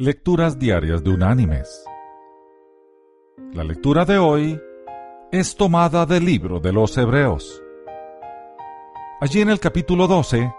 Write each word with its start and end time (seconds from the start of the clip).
Lecturas 0.00 0.56
Diarias 0.60 1.02
de 1.02 1.10
Unánimes. 1.10 1.84
La 3.52 3.64
lectura 3.64 4.04
de 4.04 4.16
hoy 4.16 4.62
es 5.32 5.56
tomada 5.56 6.06
del 6.06 6.24
libro 6.24 6.60
de 6.60 6.72
los 6.72 6.96
Hebreos. 6.96 7.60
Allí 9.20 9.40
en 9.40 9.48
el 9.48 9.58
capítulo 9.58 10.06
12 10.06 10.54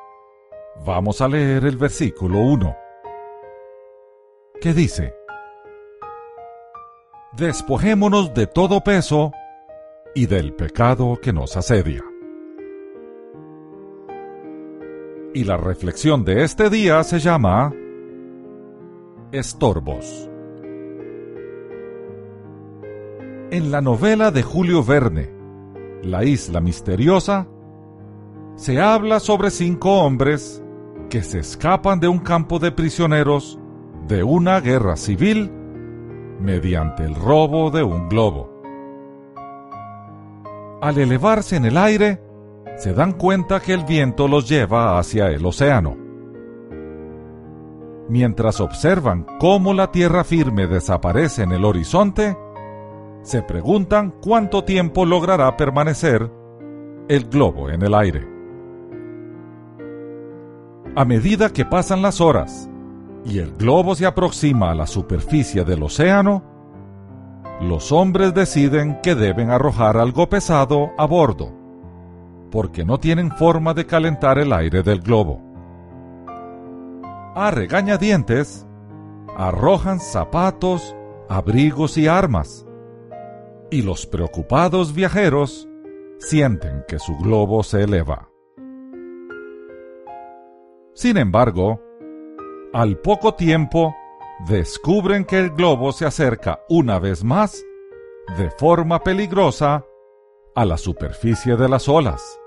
vamos 0.85 1.21
a 1.21 1.29
leer 1.29 1.63
el 1.63 1.77
versículo 1.77 2.39
1, 2.39 2.75
que 4.59 4.73
dice, 4.73 5.15
Despojémonos 7.37 8.33
de 8.33 8.45
todo 8.45 8.81
peso 8.81 9.31
y 10.15 10.25
del 10.25 10.53
pecado 10.53 11.17
que 11.21 11.31
nos 11.31 11.55
asedia. 11.55 12.03
Y 15.33 15.45
la 15.45 15.55
reflexión 15.55 16.25
de 16.25 16.43
este 16.43 16.69
día 16.69 17.01
se 17.05 17.19
llama 17.19 17.71
Estorbos. 19.31 20.27
En 23.51 23.69
la 23.69 23.79
novela 23.79 24.31
de 24.31 24.41
Julio 24.41 24.83
Verne, 24.83 25.29
La 26.01 26.23
isla 26.23 26.61
misteriosa, 26.61 27.47
se 28.55 28.81
habla 28.81 29.19
sobre 29.19 29.51
cinco 29.51 30.01
hombres 30.01 30.63
que 31.11 31.21
se 31.21 31.39
escapan 31.39 31.99
de 31.99 32.07
un 32.07 32.17
campo 32.17 32.57
de 32.57 32.71
prisioneros 32.71 33.59
de 34.07 34.23
una 34.23 34.61
guerra 34.61 34.95
civil 34.95 35.51
mediante 36.39 37.03
el 37.03 37.13
robo 37.13 37.69
de 37.69 37.83
un 37.83 38.09
globo. 38.09 38.49
Al 40.81 40.97
elevarse 40.97 41.55
en 41.55 41.65
el 41.65 41.77
aire, 41.77 42.19
se 42.77 42.93
dan 42.93 43.11
cuenta 43.11 43.59
que 43.59 43.73
el 43.73 43.83
viento 43.83 44.27
los 44.27 44.49
lleva 44.49 44.97
hacia 44.97 45.27
el 45.27 45.45
océano 45.45 45.98
mientras 48.09 48.59
observan 48.59 49.25
cómo 49.39 49.73
la 49.73 49.91
tierra 49.91 50.23
firme 50.23 50.67
desaparece 50.67 51.43
en 51.43 51.51
el 51.51 51.63
horizonte, 51.63 52.35
se 53.21 53.43
preguntan 53.43 54.15
cuánto 54.21 54.63
tiempo 54.63 55.05
logrará 55.05 55.55
permanecer 55.55 56.31
el 57.07 57.25
globo 57.25 57.69
en 57.69 57.83
el 57.83 57.93
aire. 57.93 58.27
A 60.95 61.05
medida 61.05 61.49
que 61.49 61.65
pasan 61.65 62.01
las 62.01 62.19
horas 62.19 62.69
y 63.23 63.37
el 63.37 63.51
globo 63.51 63.93
se 63.95 64.07
aproxima 64.07 64.71
a 64.71 64.75
la 64.75 64.87
superficie 64.87 65.63
del 65.63 65.83
océano, 65.83 66.43
los 67.61 67.91
hombres 67.91 68.33
deciden 68.33 68.99
que 69.03 69.13
deben 69.15 69.51
arrojar 69.51 69.97
algo 69.97 70.27
pesado 70.29 70.91
a 70.97 71.05
bordo, 71.05 71.51
porque 72.49 72.83
no 72.85 72.97
tienen 72.97 73.31
forma 73.31 73.73
de 73.73 73.85
calentar 73.85 74.39
el 74.39 74.51
aire 74.53 74.81
del 74.81 75.01
globo 75.01 75.48
a 77.35 77.51
regañadientes, 77.51 78.65
arrojan 79.35 79.99
zapatos, 79.99 80.95
abrigos 81.27 81.97
y 81.97 82.07
armas, 82.07 82.65
y 83.69 83.81
los 83.81 84.05
preocupados 84.07 84.93
viajeros 84.93 85.67
sienten 86.17 86.83
que 86.87 86.99
su 86.99 87.17
globo 87.17 87.63
se 87.63 87.83
eleva. 87.83 88.29
Sin 90.93 91.17
embargo, 91.17 91.81
al 92.73 92.97
poco 92.97 93.35
tiempo, 93.35 93.95
descubren 94.47 95.23
que 95.23 95.39
el 95.39 95.51
globo 95.51 95.91
se 95.91 96.05
acerca 96.05 96.61
una 96.67 96.99
vez 96.99 97.23
más, 97.23 97.63
de 98.37 98.49
forma 98.51 99.03
peligrosa, 99.03 99.85
a 100.55 100.65
la 100.65 100.77
superficie 100.77 101.55
de 101.55 101.69
las 101.69 101.87
olas. 101.87 102.39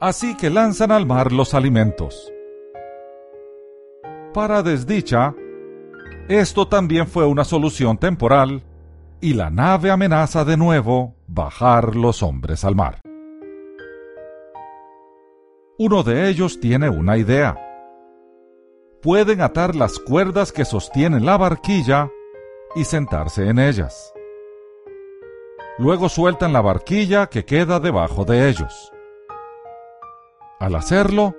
Así 0.00 0.36
que 0.36 0.50
lanzan 0.50 0.92
al 0.92 1.06
mar 1.06 1.32
los 1.32 1.54
alimentos 1.54 2.32
para 4.38 4.62
desdicha, 4.62 5.34
esto 6.28 6.68
también 6.68 7.08
fue 7.08 7.26
una 7.26 7.42
solución 7.42 7.98
temporal 7.98 8.62
y 9.20 9.34
la 9.34 9.50
nave 9.50 9.90
amenaza 9.90 10.44
de 10.44 10.56
nuevo 10.56 11.16
bajar 11.26 11.96
los 11.96 12.22
hombres 12.22 12.64
al 12.64 12.76
mar. 12.76 13.00
Uno 15.76 16.04
de 16.04 16.28
ellos 16.28 16.60
tiene 16.60 16.88
una 16.88 17.16
idea. 17.16 17.58
Pueden 19.02 19.40
atar 19.40 19.74
las 19.74 19.98
cuerdas 19.98 20.52
que 20.52 20.64
sostienen 20.64 21.26
la 21.26 21.36
barquilla 21.36 22.08
y 22.76 22.84
sentarse 22.84 23.48
en 23.48 23.58
ellas. 23.58 24.12
Luego 25.78 26.08
sueltan 26.08 26.52
la 26.52 26.60
barquilla 26.60 27.26
que 27.26 27.44
queda 27.44 27.80
debajo 27.80 28.24
de 28.24 28.48
ellos. 28.48 28.92
Al 30.60 30.76
hacerlo, 30.76 31.34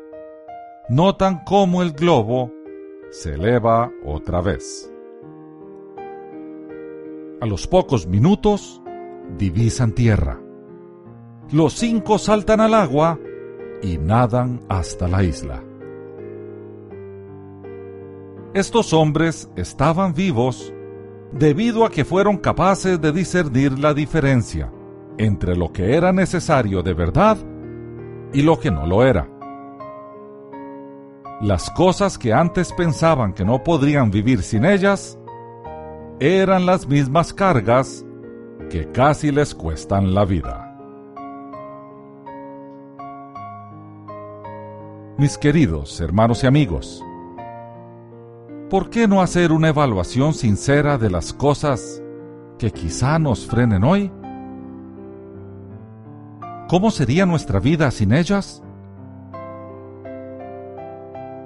notan 0.89 1.45
cómo 1.45 1.81
el 1.81 1.93
globo 1.93 2.58
se 3.11 3.33
eleva 3.33 3.91
otra 4.05 4.41
vez. 4.41 4.91
A 7.41 7.45
los 7.45 7.67
pocos 7.67 8.07
minutos, 8.07 8.81
divisan 9.37 9.93
tierra. 9.93 10.39
Los 11.51 11.73
cinco 11.73 12.17
saltan 12.17 12.61
al 12.61 12.73
agua 12.73 13.19
y 13.81 13.97
nadan 13.97 14.59
hasta 14.67 15.07
la 15.07 15.23
isla. 15.23 15.63
Estos 18.53 18.93
hombres 18.93 19.49
estaban 19.55 20.13
vivos 20.13 20.73
debido 21.31 21.85
a 21.85 21.91
que 21.91 22.03
fueron 22.03 22.37
capaces 22.37 22.99
de 22.99 23.11
discernir 23.11 23.77
la 23.77 23.93
diferencia 23.93 24.71
entre 25.17 25.55
lo 25.55 25.71
que 25.71 25.95
era 25.95 26.11
necesario 26.11 26.81
de 26.81 26.93
verdad 26.93 27.37
y 28.33 28.41
lo 28.41 28.59
que 28.59 28.71
no 28.71 28.85
lo 28.85 29.03
era. 29.03 29.38
Las 31.41 31.69
cosas 31.69 32.17
que 32.17 32.33
antes 32.33 32.73
pensaban 32.73 33.31
que 33.31 33.45
no 33.45 33.63
podrían 33.63 34.11
vivir 34.11 34.43
sin 34.43 34.65
ellas 34.65 35.17
eran 36.19 36.65
las 36.65 36.85
mismas 36.85 37.33
cargas 37.33 38.05
que 38.69 38.91
casi 38.91 39.31
les 39.31 39.55
cuestan 39.55 40.13
la 40.13 40.25
vida. 40.25 40.65
Mis 45.17 45.37
queridos 45.37 46.01
hermanos 46.01 46.43
y 46.43 46.47
amigos, 46.47 47.05
¿por 48.69 48.89
qué 48.89 49.07
no 49.07 49.21
hacer 49.21 49.53
una 49.53 49.69
evaluación 49.69 50.33
sincera 50.33 50.97
de 50.97 51.09
las 51.09 51.31
cosas 51.31 52.03
que 52.57 52.71
quizá 52.71 53.17
nos 53.17 53.47
frenen 53.47 53.85
hoy? 53.85 54.11
¿Cómo 56.67 56.91
sería 56.91 57.25
nuestra 57.25 57.61
vida 57.61 57.89
sin 57.91 58.11
ellas? 58.11 58.61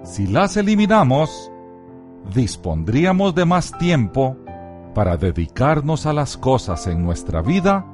Si 0.04 0.28
las 0.28 0.58
eliminamos, 0.58 1.52
dispondríamos 2.34 3.34
de 3.36 3.46
más 3.46 3.78
tiempo 3.78 4.38
para 4.94 5.18
dedicarnos 5.18 6.06
a 6.06 6.14
las 6.14 6.38
cosas 6.38 6.88
en 6.88 7.04
nuestra 7.04 7.42
vida 7.42 7.86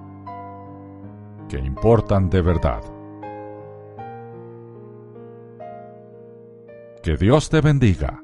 que 1.48 1.58
importan 1.58 2.30
de 2.30 2.42
verdad. 2.42 2.82
Que 7.04 7.16
Dios 7.16 7.50
te 7.50 7.62
bendiga. 7.62 8.24